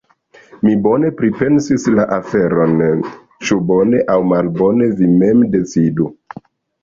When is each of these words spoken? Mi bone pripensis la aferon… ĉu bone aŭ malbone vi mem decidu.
Mi 0.67 0.71
bone 0.85 1.09
pripensis 1.17 1.83
la 1.97 2.05
aferon… 2.15 2.73
ĉu 3.49 3.57
bone 3.73 4.01
aŭ 4.13 4.17
malbone 4.31 4.87
vi 5.03 5.11
mem 5.21 5.45
decidu. 5.57 6.09